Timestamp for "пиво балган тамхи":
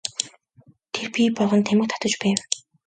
1.17-1.91